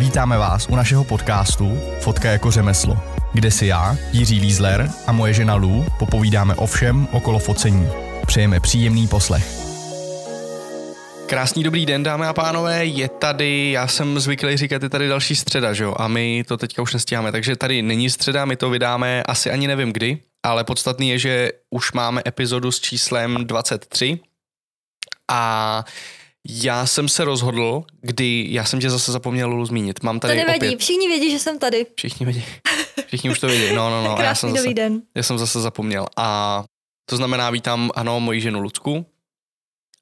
[0.00, 2.96] Vítáme vás u našeho podcastu Fotka jako řemeslo,
[3.34, 7.88] kde si já, Jiří Lízler a moje žena Lou popovídáme o všem okolo focení.
[8.26, 9.44] Přejeme příjemný poslech.
[11.26, 15.36] Krásný dobrý den, dámy a pánové, je tady, já jsem zvyklý říkat, je tady další
[15.36, 18.70] středa, že jo, a my to teďka už nestíháme, takže tady není středa, my to
[18.70, 24.18] vydáme asi ani nevím kdy, ale podstatný je, že už máme epizodu s číslem 23
[25.30, 25.84] a
[26.48, 30.02] já jsem se rozhodl, kdy, já jsem tě zase zapomněl Lulu zmínit.
[30.02, 30.80] Mám tady to nevadí, opět...
[30.80, 31.86] všichni vědí, že jsem tady.
[31.96, 32.44] Všichni vědí.
[33.06, 33.74] Všichni už to vědí.
[33.74, 34.16] No, no, no.
[34.16, 35.02] Krásný já jsem zase, den.
[35.14, 36.06] Já jsem zase zapomněl.
[36.16, 36.64] A
[37.10, 39.06] to znamená, vítám, ano, moji ženu Lucku.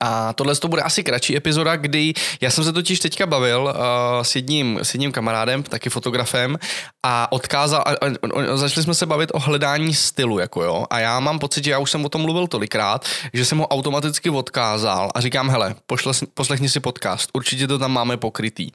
[0.00, 4.22] A tohle to bude asi kratší epizoda, kdy já jsem se totiž teďka bavil uh,
[4.22, 6.58] s, jedním, s jedním kamarádem, taky fotografem,
[7.02, 10.86] a odkázal, a, a, a, začali jsme se bavit o hledání stylu, jako jo.
[10.90, 13.68] A já mám pocit, že já už jsem o tom mluvil tolikrát, že jsem ho
[13.68, 18.70] automaticky odkázal a říkám, hele, pošle, poslechni si podcast, určitě to tam máme pokrytý.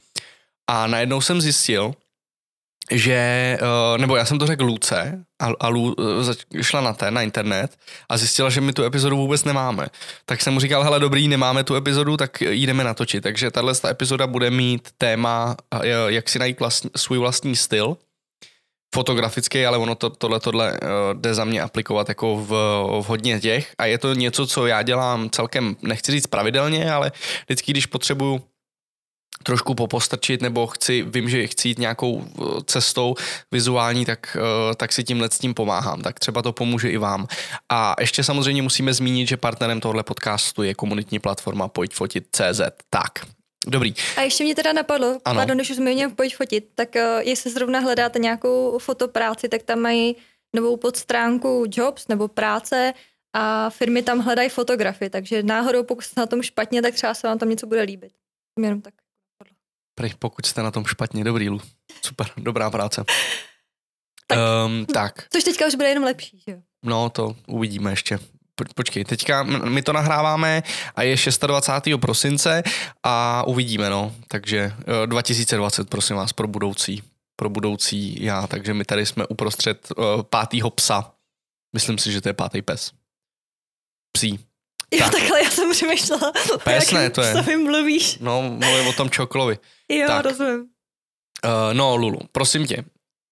[0.67, 1.93] A najednou jsem zjistil,
[2.93, 3.13] že,
[3.61, 5.95] eh, nebo já jsem to řekl Luce a, a Lu
[6.55, 7.77] eh, šla na ten, na internet
[8.09, 9.87] a zjistila, že my tu epizodu vůbec nemáme.
[10.25, 13.23] Tak jsem mu říkal, hele dobrý, nemáme tu epizodu, tak jdeme natočit.
[13.23, 17.97] Takže tahle epizoda bude mít téma, eh, jak si najít vlastní, svůj vlastní styl,
[18.95, 20.79] fotografický, ale ono to, tohle, tohle
[21.13, 22.49] jde za mě aplikovat jako v,
[23.01, 27.11] v hodně těch a je to něco, co já dělám celkem, nechci říct pravidelně, ale
[27.45, 28.41] vždycky, když potřebuju
[29.43, 33.15] trošku popostrčit, nebo chci, vím, že chci jít nějakou eh, cestou
[33.51, 36.01] vizuální, tak, eh, tak si tímhle s tím pomáhám.
[36.01, 37.27] Tak třeba to pomůže i vám.
[37.69, 42.61] A ještě samozřejmě musíme zmínit, že partnerem tohle podcastu je komunitní platforma Pojď fotit CZ.
[42.89, 43.11] Tak,
[43.67, 43.93] Dobrý.
[44.17, 45.39] A ještě mě teda napadlo, ano.
[45.39, 49.79] pardon, když už zmínil Pojď fotit, tak uh, jestli zrovna hledáte nějakou fotopráci, tak tam
[49.79, 50.15] mají
[50.55, 52.93] novou podstránku Jobs nebo práce
[53.33, 57.27] a firmy tam hledají fotografy, takže náhodou pokud jste na tom špatně, tak třeba se
[57.27, 58.11] vám tam něco bude líbit.
[58.59, 58.93] Jenom tak.
[59.95, 61.61] Prej, pokud jste na tom špatně, dobrý, Lu.
[62.01, 63.03] Super, dobrá práce.
[64.27, 64.39] Tak.
[64.65, 65.27] Um, tak.
[65.29, 66.57] Což teďka už bude jenom lepší, že jo?
[66.83, 68.19] No, to uvidíme ještě.
[68.75, 70.63] Počkej, teďka my to nahráváme
[70.95, 71.15] a je
[71.47, 71.97] 26.
[72.01, 72.63] prosince
[73.03, 74.15] a uvidíme, no.
[74.27, 74.73] Takže
[75.05, 77.03] 2020, eh, prosím vás, pro budoucí,
[77.35, 78.47] pro budoucí já.
[78.47, 81.13] Takže my tady jsme uprostřed uh, pátýho psa.
[81.73, 82.91] Myslím si, že to je pátý pes.
[84.11, 84.39] Psí.
[84.93, 85.11] Jo, tak.
[85.11, 86.31] takhle já jsem přemýšlela.
[86.63, 87.57] Pes ne, to je.
[87.57, 88.17] Mluvíš?
[88.19, 89.57] No, mluvím o tom čokolovi.
[89.89, 90.25] Jo, tak.
[90.25, 90.59] rozumím.
[91.45, 92.83] Uh, no, Lulu, prosím tě.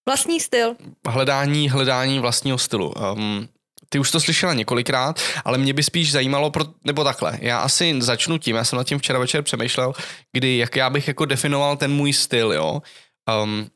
[0.10, 0.76] Vlastní styl.
[1.08, 2.94] Hledání, hledání vlastního stylu.
[3.14, 3.48] Um,
[3.90, 7.96] ty už to slyšela několikrát, ale mě by spíš zajímalo, pro, nebo takhle, já asi
[8.02, 9.94] začnu tím, já jsem nad tím včera večer přemýšlel,
[10.32, 12.82] kdy, jak já bych jako definoval ten můj styl, jo.
[13.44, 13.68] Um,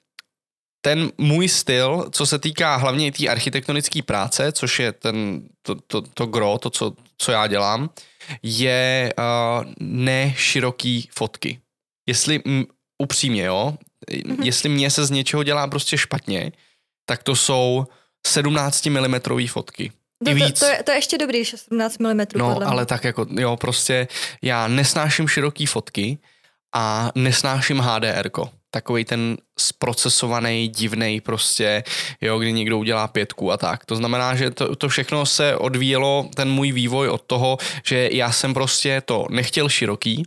[0.86, 6.02] ten můj styl, co se týká hlavně té architektonické práce, což je ten, to, to,
[6.02, 7.90] to gro, to, co, co já dělám,
[8.44, 11.60] je uh, neširoký fotky.
[12.10, 12.66] Jestli m,
[12.98, 13.78] upřímně, jo,
[14.12, 14.44] mm-hmm.
[14.44, 16.52] jestli mě se z něčeho dělá prostě špatně,
[17.06, 17.86] tak to jsou
[18.28, 19.16] 17 mm
[19.48, 19.92] fotky.
[20.26, 20.32] To.
[20.32, 22.26] To, to, je, to je ještě dobrý, že 17 mm.
[22.36, 24.08] No, podle ale tak jako, jo, prostě
[24.42, 26.18] já nesnáším široký fotky
[26.76, 28.28] a nesnáším HDR.
[28.28, 31.84] -ko takový ten zprocesovaný, divný prostě,
[32.22, 33.86] jo, kdy někdo udělá pětku a tak.
[33.86, 38.32] To znamená, že to, to všechno se odvíjelo, ten můj vývoj od toho, že já
[38.32, 40.24] jsem prostě to nechtěl široký,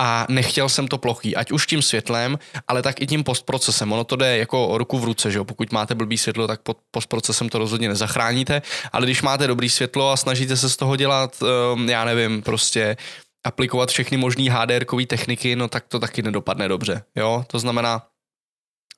[0.00, 3.92] a nechtěl jsem to plochý, ať už tím světlem, ale tak i tím postprocesem.
[3.92, 5.44] Ono to jde jako ruku v ruce, že jo?
[5.44, 8.62] Pokud máte blbý světlo, tak pod postprocesem to rozhodně nezachráníte,
[8.92, 11.42] ale když máte dobrý světlo a snažíte se z toho dělat,
[11.74, 12.96] um, já nevím, prostě
[13.44, 17.02] aplikovat všechny možné hdr techniky, no tak to taky nedopadne dobře.
[17.16, 17.44] Jo?
[17.46, 18.06] To znamená,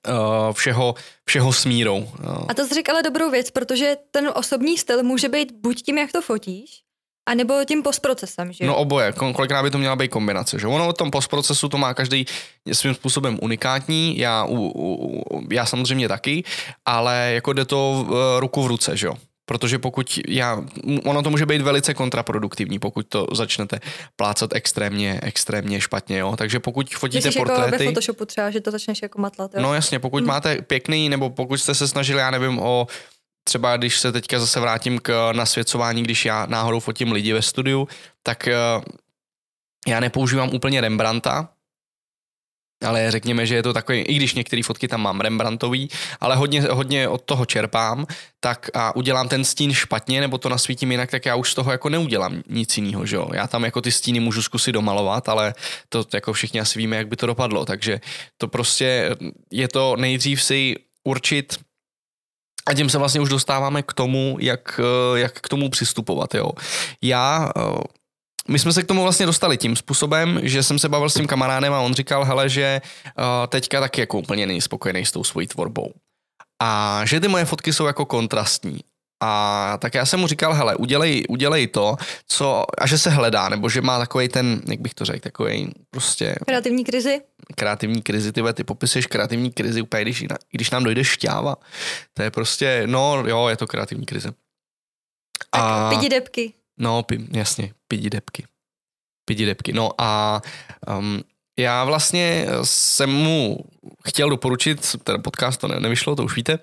[0.09, 0.95] Uh, všeho,
[1.29, 1.99] všeho s mírou.
[1.99, 2.45] Uh.
[2.49, 6.13] A to jsi říkala dobrou věc, protože ten osobní styl může být buď tím, jak
[6.13, 6.83] to fotíš,
[7.29, 10.93] a nebo tím postprocesem, že No oboje, kolikrát by to měla být kombinace, že ono
[10.93, 12.27] v tom postprocesu to má každý
[12.73, 16.45] svým způsobem unikátní, já, u, u, já samozřejmě taky,
[16.85, 19.15] ale jako jde to uh, ruku v ruce, že jo
[19.51, 20.63] protože pokud já,
[21.05, 23.81] ono to může být velice kontraproduktivní, pokud to začnete
[24.17, 26.37] plácat extrémně, extrémně špatně, jo.
[26.37, 27.63] Takže pokud fotíte Myslíš portréty...
[27.63, 29.63] jako ve Photoshopu třeba, že to začneš jako matlat, jo?
[29.63, 30.29] No jasně, pokud hmm.
[30.29, 32.87] máte pěkný, nebo pokud jste se snažili, já nevím, o
[33.45, 37.89] třeba když se teďka zase vrátím k nasvěcování, když já náhodou fotím lidi ve studiu,
[38.23, 38.55] tak eh,
[39.87, 41.49] já nepoužívám úplně Rembrandta,
[42.85, 45.89] ale řekněme, že je to takový, i když některé fotky tam mám Rembrandtový,
[46.21, 48.07] ale hodně, hodně od toho čerpám,
[48.41, 51.73] tak a udělám ten stín špatně, nebo to nasvítím jinak, tak já už z toho
[51.73, 53.29] jako neudělám nic jiného, že jo.
[53.35, 55.55] Já tam jako ty stíny můžu zkusit domalovat, ale
[55.89, 58.01] to jako všichni asi víme, jak by to dopadlo, takže
[58.39, 59.17] to prostě
[59.53, 61.59] je to nejdřív si určit
[62.67, 64.81] a tím se vlastně už dostáváme k tomu, jak,
[65.15, 66.53] jak k tomu přistupovat, jo.
[67.03, 67.51] Já
[68.51, 71.27] my jsme se k tomu vlastně dostali tím způsobem, že jsem se bavil s tím
[71.27, 75.25] kamarádem a on říkal, hele, že uh, teďka taky jako úplně není spokojený s tou
[75.25, 75.93] svojí tvorbou.
[76.63, 78.81] A že ty moje fotky jsou jako kontrastní.
[79.23, 83.49] A tak já jsem mu říkal, hele, udělej, udělej to, co, a že se hledá,
[83.49, 86.35] nebo že má takový ten, jak bych to řekl, takový prostě...
[86.47, 87.21] Kreativní krizi?
[87.57, 91.57] Kreativní krizi, ty, ty popisuješ kreativní krizi úplně, když, když nám dojde šťáva.
[92.15, 94.33] To je prostě, no jo, je to kreativní krize.
[95.53, 96.53] A, pidi depky.
[96.81, 98.45] No, pi, jasně, pidi depky.
[99.25, 99.73] Pidi depky.
[99.73, 100.41] No a
[100.99, 101.21] um,
[101.59, 103.59] já vlastně jsem mu
[104.07, 106.59] chtěl doporučit, ten podcast to ne, nevyšlo, to už víte,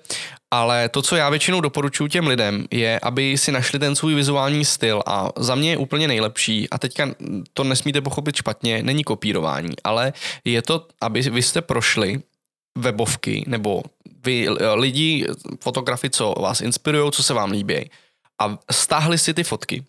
[0.50, 4.64] ale to, co já většinou doporučuji těm lidem, je, aby si našli ten svůj vizuální
[4.64, 7.14] styl a za mě je úplně nejlepší a teďka
[7.52, 10.12] to nesmíte pochopit špatně, není kopírování, ale
[10.44, 12.22] je to, aby vy jste prošli
[12.78, 13.82] webovky nebo
[14.24, 15.26] vy lidi,
[15.60, 17.90] fotografy, co vás inspirují, co se vám líbí
[18.40, 19.84] a stáhli si ty fotky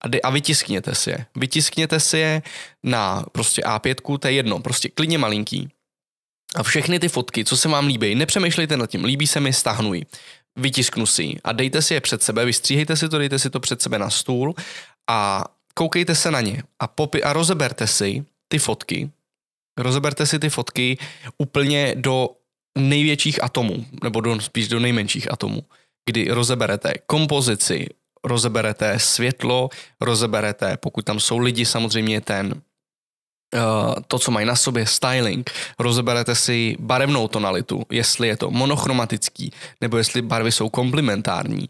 [0.00, 1.26] a, a vytiskněte si je.
[1.36, 2.42] Vytiskněte si je
[2.82, 5.68] na prostě A5, to je jedno, prostě klidně malinký.
[6.54, 10.04] A všechny ty fotky, co se vám líbí, nepřemýšlejte nad tím, líbí se mi, stahnuj.
[10.56, 13.82] Vytisknu si a dejte si je před sebe, vystříhejte si to, dejte si to před
[13.82, 14.54] sebe na stůl
[15.10, 19.10] a koukejte se na ně a, popi- a rozeberte si ty fotky,
[19.78, 20.98] rozeberte si ty fotky
[21.38, 22.28] úplně do
[22.78, 25.62] největších atomů, nebo do, spíš do nejmenších atomů,
[26.06, 27.86] kdy rozeberete kompozici,
[28.24, 29.68] rozeberete světlo,
[30.00, 32.62] rozeberete, pokud tam jsou lidi, samozřejmě ten
[33.54, 39.52] Uh, to, co mají na sobě, styling, rozeberete si barevnou tonalitu, jestli je to monochromatický,
[39.80, 41.68] nebo jestli barvy jsou komplementární.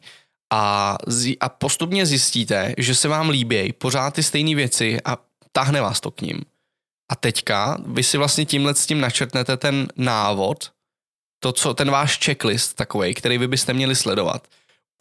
[0.52, 0.96] A,
[1.40, 5.18] a postupně zjistíte, že se vám líbí pořád ty stejné věci a
[5.52, 6.42] tahne vás to k ním.
[7.12, 10.70] A teďka vy si vlastně tímhle s tím načrtnete ten návod,
[11.42, 14.48] to, co, ten váš checklist takový, který vy byste měli sledovat.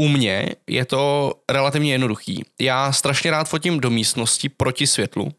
[0.01, 2.45] U mě je to relativně jednoduchý.
[2.61, 5.31] Já strašně rád fotím do místnosti proti světlu.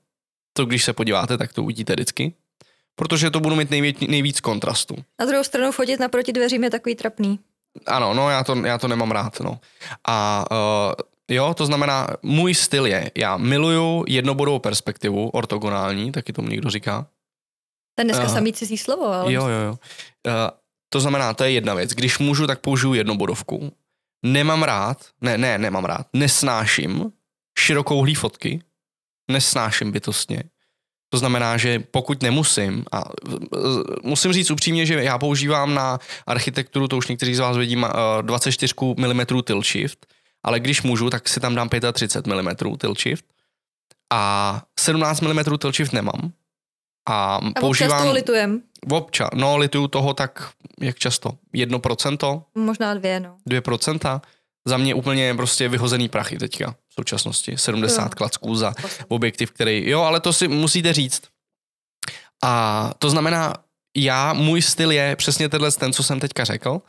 [0.52, 2.34] To když se podíváte, tak to uvidíte vždycky.
[2.94, 4.96] Protože to budu mít nejvíc, nejvíc kontrastu.
[5.20, 7.38] Na druhou stranu fotit naproti dveřím je takový trapný.
[7.86, 9.40] Ano, no já to, já to nemám rád.
[9.40, 9.60] No.
[10.08, 10.94] A uh,
[11.28, 17.06] jo, to znamená, můj styl je, já miluju jednobodovou perspektivu, ortogonální, taky tomu někdo říká.
[17.94, 19.32] Ten dneska uh, samý cizí slovo, ale...
[19.32, 19.70] Jo, jo, jo.
[19.70, 19.78] Uh,
[20.88, 21.90] to znamená, to je jedna věc.
[21.90, 23.72] Když můžu, tak použiju jednobodovku
[24.22, 27.12] nemám rád, ne, ne, nemám rád, nesnáším
[27.58, 28.62] širokouhlý fotky,
[29.30, 30.42] nesnáším bytostně.
[31.10, 33.04] To znamená, že pokud nemusím, a
[34.02, 37.76] musím říct upřímně, že já používám na architekturu, to už někteří z vás vidí,
[38.22, 40.06] 24 mm tilt shift,
[40.42, 43.24] ale když můžu, tak si tam dám 35 mm tilt shift
[44.12, 46.32] a 17 mm tilt shift nemám.
[47.08, 48.02] A, a používám...
[48.02, 48.62] toho litujem?
[48.90, 50.50] Občas, no lituju toho tak,
[50.80, 51.30] jak často?
[51.52, 52.42] Jedno procento?
[52.54, 53.36] Možná dvě, no.
[53.46, 54.22] Dvě procenta?
[54.66, 57.56] Za mě úplně prostě vyhozený prachy teďka v současnosti.
[57.56, 58.08] 70 jo.
[58.16, 58.74] klacků za
[59.08, 61.22] objektiv, který, jo, ale to si musíte říct.
[62.44, 63.54] A to znamená,
[63.96, 66.80] já, můj styl je přesně tenhle ten, co jsem teďka řekl.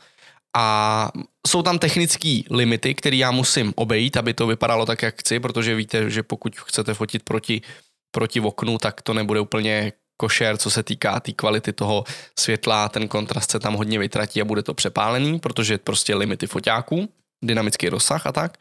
[0.56, 1.08] A
[1.46, 5.74] jsou tam technické limity, které já musím obejít, aby to vypadalo tak, jak chci, protože
[5.74, 7.62] víte, že pokud chcete fotit proti,
[8.10, 12.04] proti oknu, tak to nebude úplně košer, co se týká té tý kvality toho
[12.38, 17.08] světla, ten kontrast se tam hodně vytratí a bude to přepálený, protože prostě limity foťáků,
[17.44, 18.58] dynamický rozsah a tak.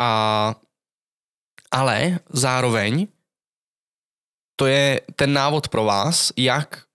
[0.00, 0.54] A,
[1.70, 3.08] ale zároveň
[4.56, 6.88] to je ten návod pro vás, jak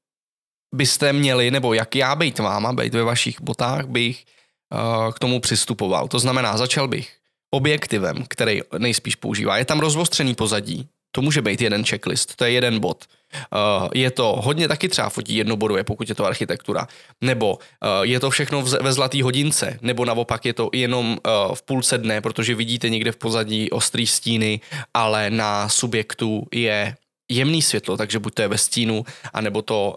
[0.73, 5.39] byste měli, nebo jak já být váma, být ve vašich botách, bych uh, k tomu
[5.39, 6.07] přistupoval.
[6.07, 7.17] To znamená, začal bych
[7.53, 9.57] objektivem, který nejspíš používá.
[9.57, 13.05] Je tam rozvostřený pozadí, to může být jeden checklist, to je jeden bod.
[13.33, 16.87] Uh, je to hodně taky třeba fotí jednobodově, pokud je to architektura.
[17.21, 17.59] Nebo uh,
[18.01, 22.21] je to všechno ve zlatý hodince, nebo naopak je to jenom uh, v půlce dne,
[22.21, 24.59] protože vidíte někde v pozadí ostrý stíny,
[24.93, 26.95] ale na subjektu je
[27.31, 29.95] jemný světlo, takže buď to je ve stínu, anebo to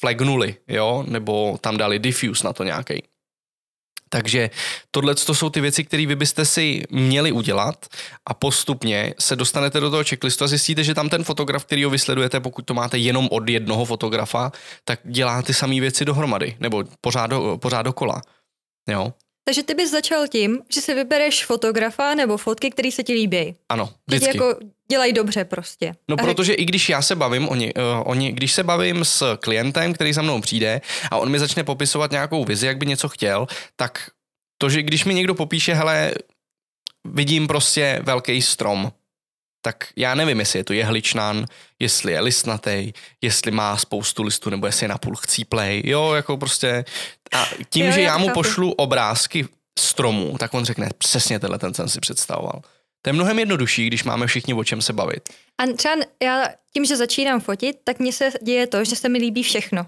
[0.00, 3.02] flagnuli, jo, nebo tam dali diffuse na to nějaký.
[4.12, 4.50] Takže
[4.90, 7.86] tohle to jsou ty věci, které vy byste si měli udělat
[8.26, 11.90] a postupně se dostanete do toho checklistu a zjistíte, že tam ten fotograf, který ho
[11.90, 14.52] vysledujete, pokud to máte jenom od jednoho fotografa,
[14.84, 18.22] tak dělá ty samé věci dohromady, nebo pořád, do, pořád dokola.
[18.88, 19.12] Jo?
[19.50, 23.54] Takže ty bys začal tím, že si vybereš fotografa nebo fotky, které se ti líbí.
[23.68, 24.36] Ano, vždycky.
[24.36, 24.58] jako
[24.90, 25.94] dělají dobře prostě.
[26.08, 29.36] No a protože i když já se bavím, oni, uh, oni, když se bavím s
[29.36, 30.80] klientem, který za mnou přijde
[31.10, 34.10] a on mi začne popisovat nějakou vizi, jak by něco chtěl, tak
[34.58, 36.12] to, že když mi někdo popíše, hele,
[37.04, 38.92] vidím prostě velký strom,
[39.62, 41.46] tak já nevím, jestli je to jehličnan,
[41.78, 46.84] jestli je listnatý, jestli má spoustu listů, nebo jestli je napůl chcíplej, jo, jako prostě.
[47.32, 48.40] A tím, jo, že já mu chápu.
[48.40, 49.48] pošlu obrázky
[49.78, 52.62] stromů, tak on řekne, přesně tenhle ten jsem si představoval.
[53.02, 55.28] To je mnohem jednodušší, když máme všichni o čem se bavit.
[55.58, 59.18] A třeba já tím, že začínám fotit, tak mně se děje to, že se mi
[59.18, 59.86] líbí všechno.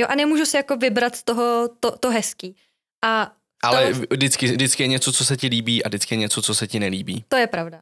[0.00, 2.56] Jo, a nemůžu si jako vybrat z toho to, to hezký.
[3.04, 3.32] A
[3.62, 4.00] ale to...
[4.10, 6.80] vždycky, vždycky je něco, co se ti líbí a vždycky je něco, co se ti
[6.80, 7.24] nelíbí.
[7.28, 7.80] To je pravda.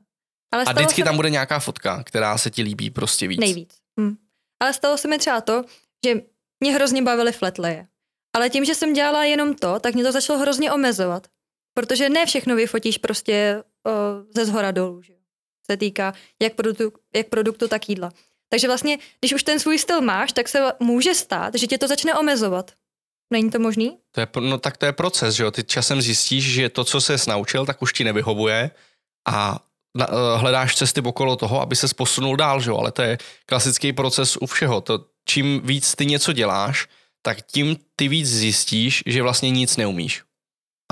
[0.53, 1.05] Ale a vždycky se...
[1.05, 3.41] tam bude nějaká fotka, která se ti líbí prostě víc.
[3.41, 3.75] Nejvíc.
[4.01, 4.17] Hm.
[4.61, 5.65] Ale stalo se mi třeba to,
[6.07, 6.15] že
[6.61, 7.87] mě hrozně bavily flatleje.
[8.37, 11.27] Ale tím, že jsem dělala jenom to, tak mě to začalo hrozně omezovat.
[11.75, 13.93] Protože ne všechno vyfotíš prostě uh,
[14.35, 15.03] ze zhora dolů.
[15.03, 15.15] Že?
[15.71, 18.13] Se týká jak produktu, jak produktu, tak jídla.
[18.49, 21.89] Takže vlastně, když už ten svůj styl máš, tak se může stát, že tě to
[21.89, 22.73] začne omezovat.
[23.33, 23.99] Není to možný?
[24.11, 25.51] To je, no tak to je proces, že jo.
[25.51, 28.71] Ty časem zjistíš, že to, co jsi naučil, tak už ti nevyhovuje
[29.29, 29.65] a
[30.37, 32.71] hledáš cesty okolo toho, aby se posunul dál, že.
[32.71, 34.81] Ale to je klasický proces u všeho.
[34.81, 36.89] To, čím víc ty něco děláš,
[37.23, 40.23] tak tím ty víc zjistíš, že vlastně nic neumíš.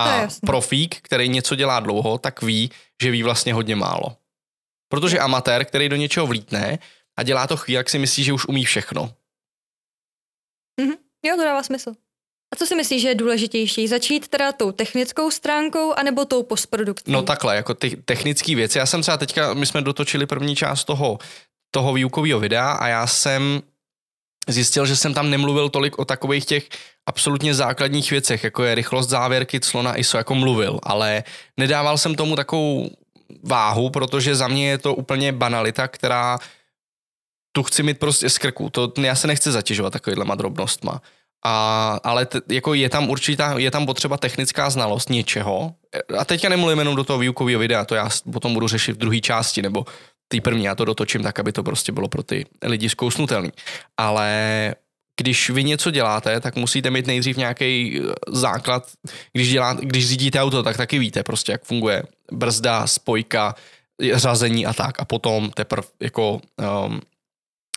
[0.00, 2.70] A profík, který něco dělá dlouho, tak ví,
[3.02, 4.16] že ví vlastně hodně málo.
[4.88, 6.78] Protože amatér, který do něčeho vlítne
[7.16, 9.14] a dělá to chvíli, jak si myslí, že už umí všechno.
[10.80, 10.96] Mm-hmm.
[11.24, 11.92] Jo, to dává smysl.
[12.52, 13.88] A co si myslíš, že je důležitější?
[13.88, 17.12] Začít teda tou technickou stránkou anebo tou postprodukcí?
[17.12, 18.78] No takhle, jako ty technické věci.
[18.78, 21.18] Já jsem třeba teďka, my jsme dotočili první část toho,
[21.70, 23.62] toho výukového videa a já jsem
[24.48, 26.68] zjistil, že jsem tam nemluvil tolik o takových těch
[27.06, 31.24] absolutně základních věcech, jako je rychlost závěrky, clo na ISO, jako mluvil, ale
[31.56, 32.90] nedával jsem tomu takovou
[33.42, 36.38] váhu, protože za mě je to úplně banalita, která
[37.52, 38.70] tu chci mít prostě z krku.
[38.70, 41.02] To, já se nechci zatěžovat takovýhlema drobnostma.
[41.44, 45.74] A, ale t, jako je tam určitá, je tam potřeba technická znalost něčeho.
[46.18, 49.20] A teďka nemluvím jenom do toho výukového videa, to já potom budu řešit v druhé
[49.20, 49.84] části, nebo
[50.28, 53.52] ty první, já to dotočím tak, aby to prostě bylo pro ty lidi zkousnutelný.
[53.96, 54.74] Ale
[55.16, 58.86] když vy něco děláte, tak musíte mít nejdřív nějaký eh, základ.
[59.32, 63.54] Když, dělá, když řídíte auto, tak taky víte prostě, jak funguje brzda, spojka,
[64.12, 65.00] řazení a tak.
[65.00, 66.40] A potom teprve jako
[66.86, 67.00] um,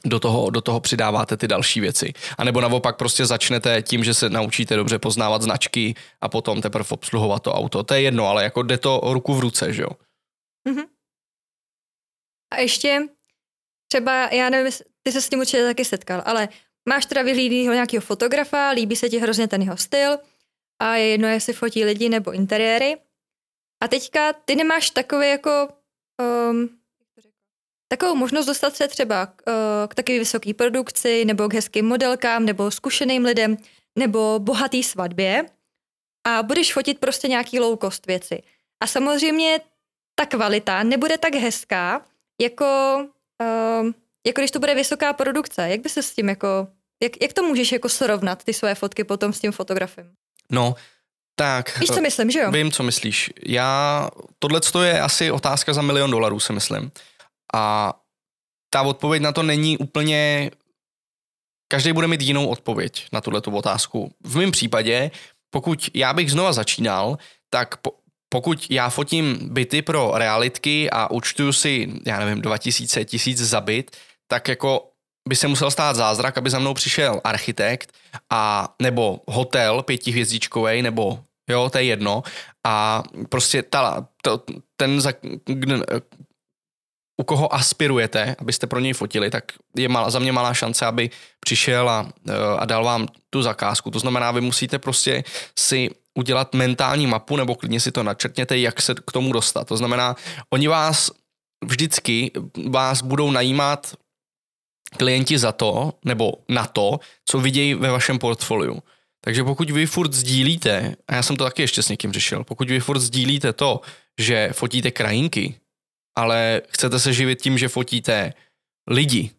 [0.06, 2.14] do toho, do toho přidáváte ty další věci.
[2.38, 6.90] A nebo naopak prostě začnete tím, že se naučíte dobře poznávat značky a potom teprve
[6.90, 7.84] obsluhovat to auto.
[7.84, 9.90] To je jedno, ale jako jde to ruku v ruce, že jo?
[10.70, 10.86] Mm-hmm.
[12.54, 13.02] A ještě
[13.92, 14.72] třeba, já nevím,
[15.04, 16.50] ty se s tím určitě taky setkal, ale
[16.90, 20.18] máš teda vyhlídnýho nějakého fotografa, líbí se ti hrozně ten jeho styl
[20.82, 22.98] a je jedno, jestli fotí lidi nebo interiéry.
[23.84, 25.68] A teďka ty nemáš takový jako
[26.50, 26.70] um,
[27.98, 32.46] takovou možnost dostat se třeba k, uh, k takové vysoké produkci nebo k hezkým modelkám
[32.46, 33.58] nebo zkušeným lidem
[34.00, 35.46] nebo bohatý svatbě
[36.28, 38.44] a budeš fotit prostě nějaký low cost věci.
[38.84, 39.60] A samozřejmě
[40.16, 42.02] ta kvalita nebude tak hezká,
[42.42, 42.66] jako,
[43.42, 43.92] uh,
[44.28, 45.70] jako když to bude vysoká produkce.
[45.70, 46.68] Jak by se s tím jako,
[47.04, 50.12] jak, jak to můžeš jako srovnat, ty své fotky potom s tím fotografem?
[50.52, 50.76] No,
[51.36, 51.80] tak.
[51.80, 52.52] Víš, co myslím, že jo?
[52.52, 53.30] Vím, co myslíš.
[53.46, 54.10] Já,
[54.40, 56.92] tohle je asi otázka za milion dolarů, si myslím.
[57.54, 57.94] A
[58.70, 60.52] ta odpověď na to není úplně...
[61.68, 64.14] Každý bude mít jinou odpověď na tuhle otázku.
[64.26, 65.12] V mém případě,
[65.50, 67.18] pokud já bych znova začínal,
[67.50, 67.92] tak po,
[68.30, 73.98] pokud já fotím byty pro realitky a účtuju si, já nevím, 2000, tisíc za byt,
[74.28, 74.90] tak jako
[75.30, 77.94] by se musel stát zázrak, aby za mnou přišel architekt
[78.30, 82.24] a nebo hotel pětihvězdičkový, nebo jo, to je jedno.
[82.66, 84.44] A prostě ta, to,
[84.76, 85.14] ten, za,
[87.18, 89.44] u koho aspirujete, abyste pro něj fotili, tak
[89.78, 93.92] je mal, za mě malá šance, aby přišel a, eh, a dal vám tu zakázku.
[93.92, 95.24] To znamená, vy musíte prostě
[95.60, 99.68] si udělat mentální mapu, nebo klidně si to načrtněte, jak se k tomu dostat.
[99.68, 100.16] To znamená,
[100.50, 101.12] oni vás
[101.64, 102.32] vždycky
[102.70, 103.96] vás budou najímat
[104.98, 108.84] klienti za to, nebo na to, co vidějí ve vašem portfoliu.
[109.22, 112.70] Takže pokud vy furt sdílíte, a já jsem to taky ještě s někým řešil, pokud
[112.70, 113.82] vy furt sdílíte to,
[114.20, 115.56] že fotíte krajinky,
[116.16, 118.34] ale chcete se živit tím, že fotíte
[118.90, 119.32] lidi,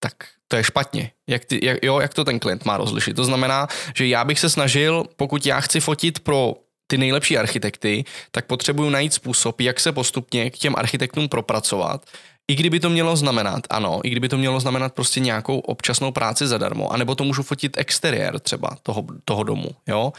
[0.00, 0.14] tak
[0.48, 1.10] to je špatně.
[1.28, 3.16] Jak, ty, jak, jo, jak to ten klient má rozlišit?
[3.16, 6.54] To znamená, že já bych se snažil, pokud já chci fotit pro
[6.86, 12.06] ty nejlepší architekty, tak potřebuju najít způsob, jak se postupně k těm architektům propracovat.
[12.50, 16.46] I kdyby to mělo znamenat, ano, i kdyby to mělo znamenat prostě nějakou občasnou práci
[16.46, 20.12] zadarmo, anebo to můžu fotit exteriér třeba toho, toho domu, jo,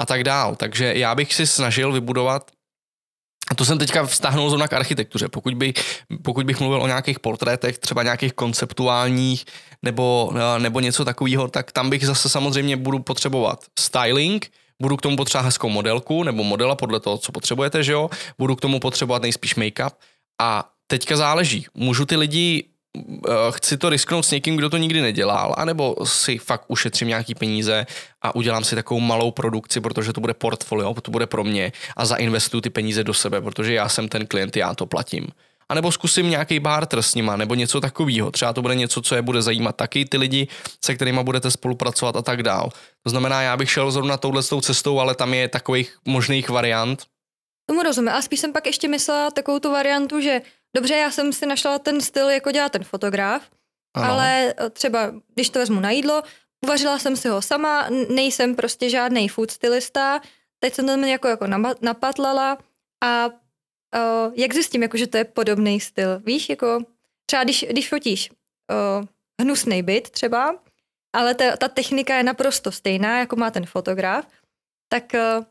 [0.00, 0.56] a tak dál.
[0.56, 2.50] Takže já bych si snažil vybudovat
[3.62, 5.28] to jsem teďka vztahnul zrovna k architektuře.
[5.28, 5.74] Pokud, by,
[6.22, 9.44] pokud bych mluvil o nějakých portrétech, třeba nějakých konceptuálních
[9.82, 14.50] nebo, nebo něco takového, tak tam bych zase samozřejmě budu potřebovat styling,
[14.82, 18.10] budu k tomu potřebovat hezkou modelku nebo modela podle toho, co potřebujete, že jo?
[18.38, 19.90] Budu k tomu potřebovat nejspíš make-up
[20.40, 21.66] a teďka záleží.
[21.74, 22.64] Můžu ty lidi
[23.50, 27.86] chci to risknout s někým, kdo to nikdy nedělal, anebo si fakt ušetřím nějaký peníze
[28.22, 32.04] a udělám si takovou malou produkci, protože to bude portfolio, to bude pro mě a
[32.04, 35.26] zainvestuju ty peníze do sebe, protože já jsem ten klient, já to platím.
[35.68, 38.30] A nebo zkusím nějaký barter s nima, nebo něco takového.
[38.30, 40.48] Třeba to bude něco, co je bude zajímat taky ty lidi,
[40.84, 42.70] se kterými budete spolupracovat a tak dál.
[43.02, 47.02] To znamená, já bych šel zrovna touhle cestou, ale tam je takových možných variant.
[47.66, 48.08] Tomu rozumím.
[48.08, 50.40] A spíš jsem pak ještě myslela takovou tu variantu, že
[50.76, 53.50] dobře, já jsem si našla ten styl, jako dělá ten fotograf,
[53.94, 54.10] ano.
[54.12, 56.22] ale eh, třeba, když to vezmu na jídlo,
[56.64, 60.20] uvařila jsem si ho sama, nejsem prostě žádný food stylista,
[60.58, 61.46] teď jsem to jako, jako
[61.80, 62.58] napatlala
[63.04, 66.20] a uh, jak zjistím, jako, že to je podobný styl?
[66.20, 66.78] Víš, jako
[67.26, 69.06] třeba když, když fotíš uh,
[69.40, 70.58] hnusný byt třeba,
[71.12, 74.26] ale ta, ta technika je naprosto stejná, jako má ten fotograf,
[74.88, 75.44] tak uh,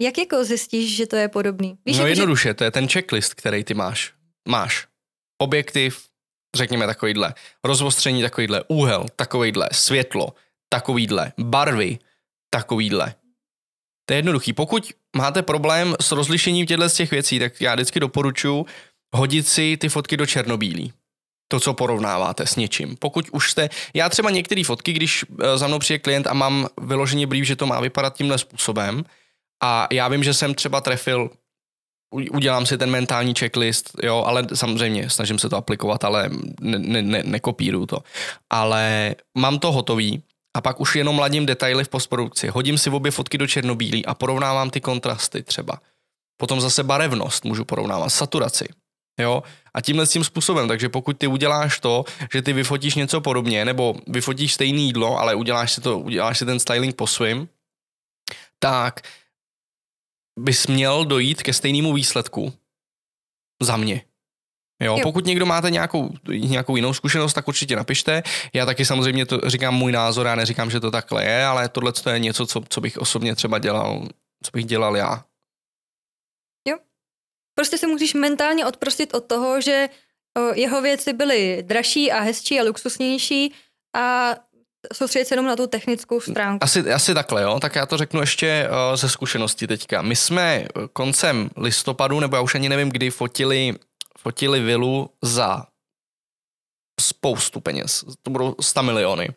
[0.00, 1.78] jak jako zjistíš, že to je podobný?
[1.86, 2.54] Víš, no jako, jednoduše, že...
[2.54, 4.12] to je ten checklist, který ty máš.
[4.48, 4.86] Máš
[5.38, 6.06] objektiv,
[6.56, 7.34] řekněme takovýhle,
[7.64, 10.34] rozostření takovýhle, úhel takovýhle, světlo,
[10.68, 11.98] takovýhle, barvy
[12.50, 13.14] takovýhle.
[14.06, 14.52] To je jednoduchý.
[14.52, 18.66] Pokud máte problém s rozlišením těchto z těch věcí, tak já vždycky doporučuji
[19.14, 20.92] hodit si ty fotky do černobílí.
[21.48, 22.96] To, co porovnáváte s něčím.
[22.96, 26.68] Pokud už jste, já třeba některé fotky, když eh, za mnou přijde klient a mám
[26.80, 29.04] vyloženě brief, že to má vypadat tímhle způsobem
[29.62, 31.30] a já vím, že jsem třeba trefil
[32.14, 36.30] udělám si ten mentální checklist, jo, ale samozřejmě snažím se to aplikovat, ale
[36.60, 37.98] ne, ne, ne, nekopíruju to.
[38.50, 40.22] Ale mám to hotový,
[40.56, 42.48] a pak už jenom ladím detaily v postprodukci.
[42.48, 45.80] Hodím si obě fotky do černobílý a porovnávám ty kontrasty třeba.
[46.36, 48.68] Potom zase barevnost můžu porovnávat, saturaci.
[49.20, 49.42] Jo?
[49.74, 53.94] A tímhle tím způsobem, takže pokud ty uděláš to, že ty vyfotíš něco podobně, nebo
[54.06, 57.48] vyfotíš stejné jídlo, ale uděláš si, to, uděláš si ten styling po svým,
[58.58, 59.00] tak
[60.38, 62.52] bys měl dojít ke stejnému výsledku
[63.62, 64.02] za mě.
[64.82, 65.02] Jo, jo.
[65.02, 68.22] Pokud někdo máte nějakou, nějakou jinou zkušenost, tak určitě napište.
[68.52, 71.92] Já taky samozřejmě to říkám můj názor, já neříkám, že to takhle je, ale tohle
[72.12, 74.08] je něco, co, co bych osobně třeba dělal,
[74.44, 75.24] co bych dělal já.
[76.68, 76.78] Jo.
[77.54, 79.88] Prostě se musíš mentálně odprostit od toho, že
[80.54, 83.54] jeho věci byly dražší a hezčí a luxusnější
[83.96, 84.34] a
[84.92, 86.64] soustředit se jenom na tu technickou stránku.
[86.64, 87.60] Asi, asi takhle, jo.
[87.60, 90.02] Tak já to řeknu ještě uh, ze zkušenosti teďka.
[90.02, 93.74] My jsme koncem listopadu, nebo já už ani nevím, kdy fotili
[94.24, 95.66] fotili vilu za
[97.00, 98.04] spoustu peněz.
[98.22, 99.28] To budou 100 miliony.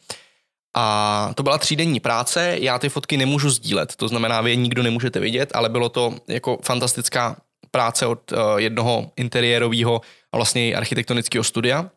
[0.77, 4.83] A to byla třídenní práce, já ty fotky nemůžu sdílet, to znamená, vy je nikdo
[4.83, 7.37] nemůžete vidět, ale bylo to jako fantastická
[7.71, 11.89] práce od uh, jednoho interiérového a vlastně architektonického studia.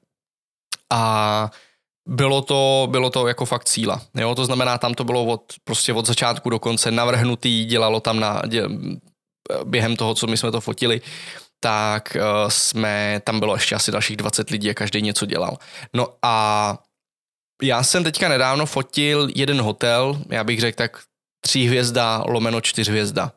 [0.91, 1.51] A
[2.09, 4.03] bylo to, bylo to jako fakt síla.
[4.15, 4.35] Jo?
[4.35, 8.43] To znamená, tam to bylo od, prostě od začátku do konce navrhnutý, dělalo tam na,
[8.47, 8.65] dě,
[9.65, 11.01] během toho, co my jsme to fotili,
[11.61, 15.59] tak uh, jsme, tam bylo ještě asi dalších 20 lidí a každý něco dělal.
[15.95, 16.79] No a
[17.63, 21.03] já jsem teďka nedávno fotil jeden hotel, já bych řekl tak
[21.41, 23.33] tří hvězda lomeno čtyř hvězda.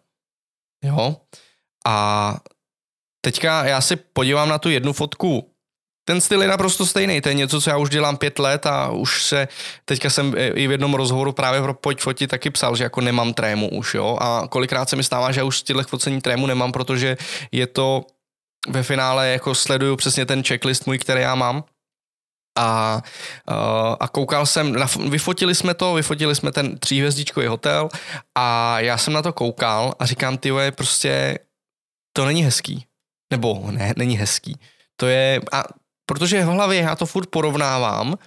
[0.84, 1.16] Jo?
[1.86, 2.38] A
[3.22, 5.53] teďka já si podívám na tu jednu fotku
[6.06, 8.90] ten styl je naprosto stejný, to je něco, co já už dělám pět let a
[8.90, 9.48] už se,
[9.86, 13.34] teďka jsem i v jednom rozhovoru právě pro Pojď fotit taky psal, že jako nemám
[13.34, 16.48] trému už, jo, a kolikrát se mi stává, že já už z těchto focení trému
[16.48, 17.18] nemám, protože
[17.52, 18.06] je to
[18.70, 21.64] ve finále jako sleduju přesně ten checklist můj, který já mám,
[22.58, 23.02] a,
[24.00, 27.90] a koukal jsem, na, vyfotili jsme to, vyfotili jsme ten tříhvězdičkový hotel
[28.36, 31.40] a já jsem na to koukal a říkám, ty prostě
[32.14, 32.86] to není hezký.
[33.32, 34.60] Nebo ne, není hezký.
[34.96, 35.64] To je, a
[36.14, 38.18] protože v hlavě já to furt porovnávám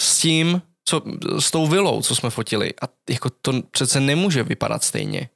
[0.00, 1.02] s tím, co,
[1.38, 2.72] s tou vilou, co jsme fotili.
[2.82, 5.28] A jako to přece nemůže vypadat stejně,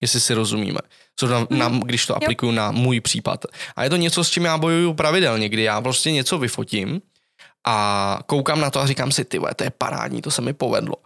[0.00, 0.78] jestli si rozumíme.
[1.16, 1.80] Co na, na, hmm.
[1.80, 3.44] když to aplikuju na můj případ.
[3.76, 7.02] A je to něco, s čím já bojuju pravidelně, kdy já prostě něco vyfotím
[7.66, 10.96] a koukám na to a říkám si, ty to je parádní, to se mi povedlo.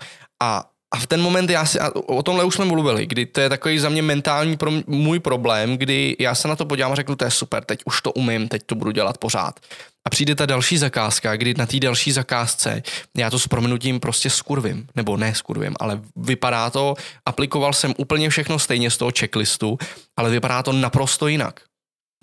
[0.43, 3.49] A a v ten moment já si, o tomhle už jsme mluvili, kdy to je
[3.49, 7.17] takový za mě mentální pro, můj problém, kdy já se na to podívám a řeknu,
[7.17, 9.61] to je super, teď už to umím, teď to budu dělat pořád.
[10.07, 12.83] A přijde ta další zakázka, kdy na té další zakázce
[13.17, 16.95] já to s prominutím prostě skurvím, nebo ne skurvím, ale vypadá to,
[17.27, 19.79] aplikoval jsem úplně všechno stejně z toho checklistu,
[20.17, 21.61] ale vypadá to naprosto jinak.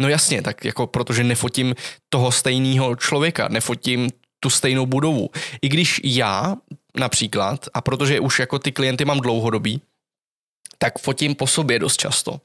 [0.01, 1.75] No jasně, tak jako protože nefotím
[2.10, 5.30] toho stejného člověka, nefotím tu stejnou budovu.
[5.62, 6.56] I když já
[6.95, 9.81] například, a protože už jako ty klienty mám dlouhodobý,
[10.77, 12.41] tak fotím po sobě dost často.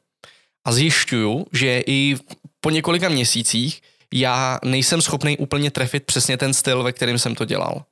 [0.65, 2.17] A zjišťuju, že i
[2.61, 3.83] po několika měsících
[4.15, 7.85] já nejsem schopný úplně trefit přesně ten styl, ve kterém jsem to dělal.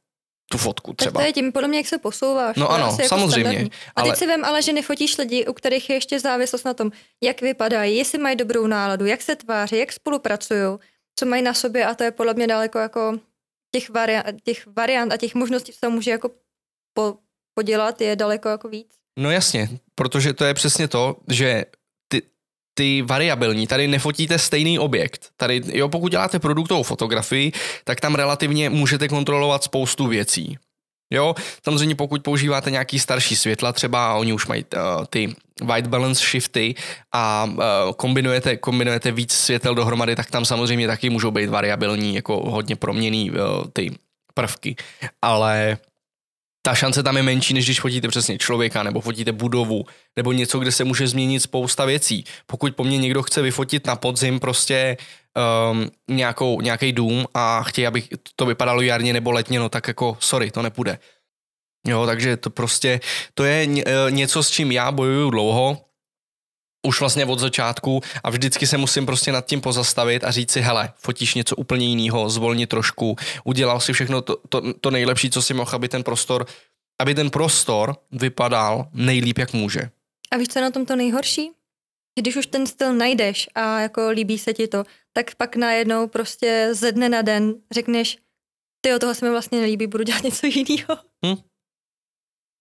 [0.50, 1.12] Tu fotku třeba.
[1.12, 2.56] Tak to je tím podle mě, jak se posouváš.
[2.56, 3.42] No ano, jako samozřejmě.
[3.42, 3.70] Standardní.
[3.96, 4.16] A teď ale...
[4.16, 6.92] si vím ale, že nefotíš lidi, u kterých je ještě závislost na tom,
[7.22, 10.78] jak vypadají, jestli mají dobrou náladu, jak se tváří, jak spolupracují.
[11.18, 13.18] co mají na sobě a to je podle mě daleko jako
[13.74, 16.30] těch, variant, těch variant a těch možností, co tam může jako
[16.98, 17.14] po,
[17.54, 18.87] podělat, je daleko jako víc.
[19.18, 21.64] No jasně, protože to je přesně to, že
[22.08, 22.22] ty,
[22.74, 25.30] ty variabilní, tady nefotíte stejný objekt.
[25.37, 27.52] Tady, jo, pokud děláte produktovou fotografii,
[27.84, 30.58] tak tam relativně můžete kontrolovat spoustu věcí.
[31.11, 31.34] Jo,
[31.64, 36.74] samozřejmě pokud používáte nějaký starší světla třeba, oni už mají uh, ty white balance shifty
[37.12, 37.62] a uh,
[37.96, 43.30] kombinujete, kombinujete víc světel dohromady, tak tam samozřejmě taky můžou být variabilní, jako hodně proměný
[43.30, 43.37] uh,
[43.72, 43.94] ty
[44.34, 44.76] prvky.
[45.22, 45.78] Ale
[46.68, 50.59] ta šance tam je menší, než když fotíte přesně člověka, nebo fotíte budovu, nebo něco,
[50.59, 52.24] kde se může změnit spousta věcí.
[52.46, 54.96] Pokud po mně někdo chce vyfotit na podzim prostě
[55.72, 58.02] um, nějakou, nějaký dům a chtějí, aby
[58.37, 60.98] to vypadalo jarně nebo letně, no tak jako sorry, to nepůjde.
[61.87, 63.00] Jo, takže to prostě,
[63.35, 65.78] to je e, něco, s čím já bojuju dlouho,
[66.86, 70.60] už vlastně od začátku a vždycky se musím prostě nad tím pozastavit a říct si,
[70.60, 75.42] hele, fotíš něco úplně jiného, zvolni trošku, udělal si všechno to, to, to nejlepší, co
[75.42, 76.46] si mohl, aby ten prostor,
[77.00, 79.90] aby ten prostor vypadal nejlíp, jak může.
[80.30, 81.50] A víš, co je na tom to nejhorší?
[82.20, 86.68] Když už ten styl najdeš a jako líbí se ti to, tak pak najednou prostě
[86.72, 88.18] ze dne na den řekneš,
[88.80, 90.98] ty toho se mi vlastně nelíbí, budu dělat něco jiného.
[91.26, 91.36] Hm.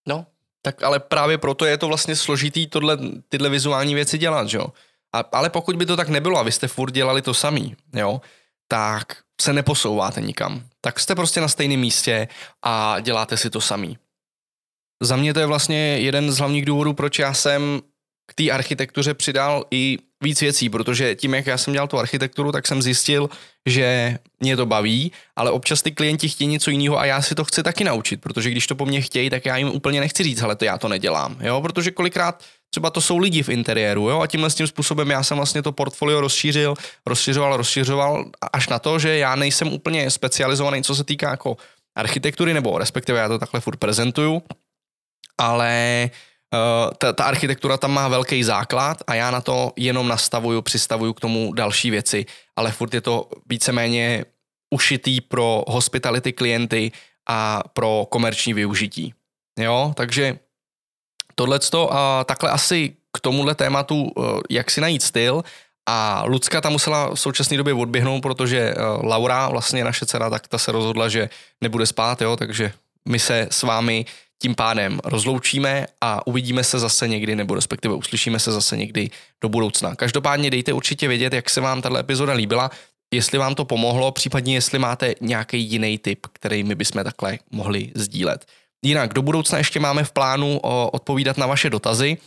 [0.07, 0.25] No,
[0.61, 2.97] tak ale právě proto je to vlastně složitý tohle,
[3.29, 4.67] tyhle vizuální věci dělat, jo.
[5.13, 8.21] A, ale pokud by to tak nebylo a vy jste furt dělali to samý, jo,
[8.67, 10.63] tak se neposouváte nikam.
[10.81, 12.27] Tak jste prostě na stejném místě
[12.63, 13.97] a děláte si to samý.
[15.03, 17.81] Za mě to je vlastně jeden z hlavních důvodů, proč já jsem
[18.27, 22.51] k té architektuře přidal i víc věcí, protože tím, jak já jsem dělal tu architekturu,
[22.51, 23.29] tak jsem zjistil,
[23.65, 27.43] že mě to baví, ale občas ty klienti chtějí něco jiného a já si to
[27.43, 30.41] chci taky naučit, protože když to po mně chtějí, tak já jim úplně nechci říct,
[30.41, 34.19] ale to já to nedělám, jo, protože kolikrát třeba to jsou lidi v interiéru, jo,
[34.19, 38.79] a tímhle s tím způsobem já jsem vlastně to portfolio rozšířil, rozšiřoval, rozšiřoval až na
[38.79, 41.57] to, že já nejsem úplně specializovaný, co se týká jako
[41.95, 44.41] architektury, nebo respektive já to takhle furt prezentuju,
[45.37, 46.09] ale
[46.97, 51.19] ta, ta architektura tam má velký základ a já na to jenom nastavuju, přistavuju k
[51.19, 54.25] tomu další věci, ale furt je to víceméně
[54.69, 56.91] ušitý pro hospitality klienty
[57.29, 59.13] a pro komerční využití.
[59.59, 60.39] Jo, takže
[61.35, 65.43] tohleto a takhle asi k tomuhle tématu, uh, jak si najít styl,
[65.89, 70.47] a Lucka tam musela v současné době odběhnout, protože uh, Laura, vlastně naše dcera, tak
[70.47, 71.29] ta se rozhodla, že
[71.61, 72.71] nebude spát, jo, takže
[73.09, 74.05] my se s vámi
[74.41, 79.09] tím pádem rozloučíme a uvidíme se zase někdy, nebo respektive uslyšíme se zase někdy
[79.41, 79.95] do budoucna.
[79.95, 82.71] Každopádně dejte určitě vědět, jak se vám tato epizoda líbila,
[83.13, 87.91] jestli vám to pomohlo, případně jestli máte nějaký jiný tip, který my bychom takhle mohli
[87.95, 88.45] sdílet.
[88.85, 90.59] Jinak do budoucna ještě máme v plánu
[90.91, 92.17] odpovídat na vaše dotazy.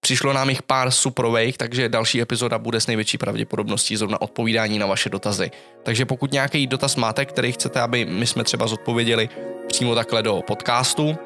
[0.00, 4.86] Přišlo nám jich pár suprových, takže další epizoda bude s největší pravděpodobností zrovna odpovídání na
[4.86, 5.50] vaše dotazy.
[5.82, 9.28] Takže pokud nějaký dotaz máte, který chcete, aby my jsme třeba zodpověděli
[9.68, 11.18] přímo takhle do podcastu,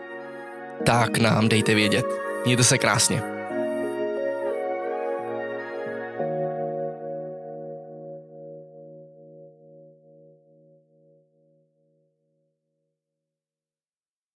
[0.85, 2.07] tak nám dejte vědět.
[2.45, 3.36] Mějte se krásně.